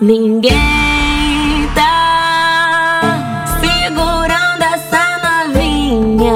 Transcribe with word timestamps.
Ninguém 0.00 1.68
tá 1.74 3.48
segurando 3.60 4.62
essa 4.62 5.48
novinha. 5.48 6.32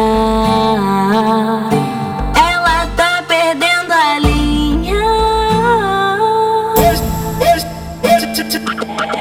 Ela 2.35 2.87
tá 2.97 3.23
perdendo 3.29 3.93
a 3.93 4.19
linha. 4.19 4.97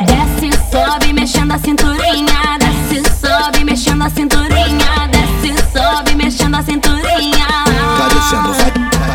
Desce, 0.05 0.50
sobe, 0.72 1.14
mexendo 1.14 1.52
a 1.52 1.58
cinturinha. 1.59 2.58
Desce, 2.59 3.03
sobe, 3.20 3.64
mexendo 3.66 4.03
a 4.03 4.09
cinturinha. 4.09 5.09
Desce, 5.12 5.53
sobe, 5.73 6.16
mexendo 6.16 6.56
a 6.56 6.64
cinturinha. 6.64 7.48
Vai 7.98 8.09
descendo, 8.09 8.53
vai, 8.53 8.72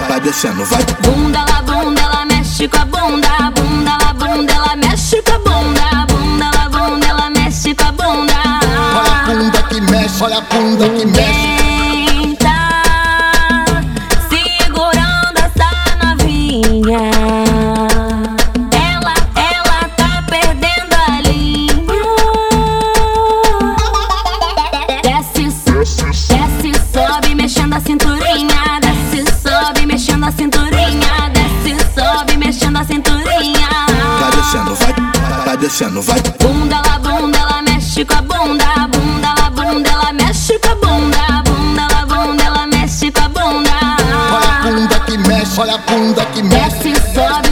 vai 0.07 0.21
descendo, 0.21 0.65
vai. 0.67 0.85
Bunda, 1.03 1.45
la 1.49 1.63
bunda, 1.63 2.01
ela 2.03 2.25
mexe 2.27 2.69
com 2.69 2.77
a 2.77 2.85
bunda. 2.85 3.51
Bunda, 3.55 3.97
la 4.05 4.13
bunda, 4.13 4.53
ela 4.53 4.77
mexe 4.77 4.84
mexe, 10.35 10.39
olha 10.39 10.39
a 10.39 10.41
bunda 10.41 10.89
que 10.89 11.07
mexe. 11.07 11.55
Quem 12.09 12.35
tá 12.37 12.83
segurando 14.29 15.39
essa 15.39 15.71
novinha? 16.03 17.11
Ela, 18.73 19.15
ela 19.37 19.89
tá 19.97 20.25
perdendo 20.29 20.95
a 20.95 21.21
linha. 21.21 21.75
Desce, 25.03 25.45
desce, 26.29 26.73
sobe, 26.93 27.35
mexendo 27.35 27.75
a 27.75 27.81
cinturinha. 27.81 28.81
Desce, 28.81 29.25
sobe, 29.43 29.87
mexendo 29.87 30.25
a 30.25 30.33
cinturinha. 30.33 31.31
Desce, 31.33 31.77
sobe, 31.95 32.37
mexendo 32.37 32.79
a 32.79 32.85
cinturinha. 32.85 33.69
Vai 34.21 34.31
descendo, 34.33 34.75
vai, 34.75 34.95
vai 35.45 35.57
descendo, 35.57 36.03
vai. 36.03 36.21
Bunda, 36.41 36.81
la 36.85 36.99
bunda, 36.99 37.39
ela 37.39 37.63
mexe 37.63 38.05
com 38.05 38.15
a 38.15 38.23
bunda. 38.23 38.65
Bunda, 38.89 39.04
olha 45.59 45.75
a 45.75 45.79
bunda 45.79 46.25
que 46.27 46.43
mexe. 46.43 46.95
Sobe, 47.15 47.44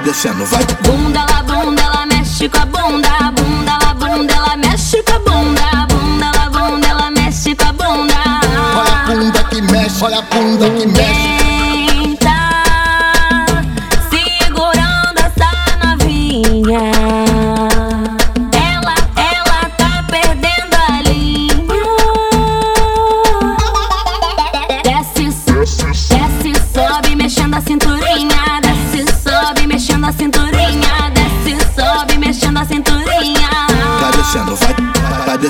vai 0.00 0.02
descendo, 0.02 0.44
vai. 0.46 0.64
Bunda, 0.82 1.24
la 1.26 1.42
bunda, 1.42 1.82
ela 1.82 2.06
mexe 2.06 2.48
com 2.48 2.58
a 2.58 2.66
bunda. 2.66 3.08
Bunda, 3.36 3.78
la 3.82 3.94
bunda, 3.94 4.34
ela 4.34 4.56
mexe 4.56 5.02
com 5.02 5.12
a 5.12 5.18
bunda. 5.18 5.86
Bunda, 5.88 6.30
la 6.34 6.50
bunda, 6.50 6.86
ela 6.86 7.10
mexe 7.10 7.54
com 7.54 7.68
a 7.68 7.72
bunda. 7.72 8.14
Olha 8.76 8.92
a 8.92 9.06
bunda 9.06 9.44
que 9.44 9.62
mexe, 9.62 10.04
olha 10.04 10.18
a 10.18 10.22
bunda 10.22 10.70
que 10.70 10.86
mexe. 10.86 11.19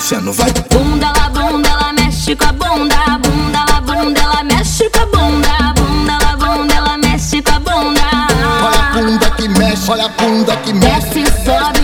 Descendo, 0.00 0.32
vai. 0.32 0.50
Bunda, 0.70 1.12
la 1.12 1.28
bunda, 1.28 1.68
ela 1.68 1.92
mexe 1.92 2.34
com 2.34 2.46
a 2.46 2.52
bunda. 2.52 2.96
Bunda, 3.22 3.64
la 3.68 3.80
bunda, 3.80 4.20
ela 4.20 4.42
mexe 4.44 4.88
com 4.90 5.00
a 5.00 5.06
bunda. 5.06 5.74
Bunda, 5.76 6.18
la 6.22 6.36
bunda, 6.36 6.74
ela 6.74 6.96
mexe 6.96 7.42
com 7.42 7.52
a 7.52 7.58
bunda. 7.58 8.00
Olha 8.62 8.80
a 8.80 8.92
bunda 8.94 9.30
que 9.30 9.48
mexe, 9.48 9.90
olha 9.90 10.06
a 10.06 10.08
bunda 10.08 10.56
que 10.56 10.72
mexe. 10.72 11.20
Desce, 11.20 11.44
sobe, 11.44 11.79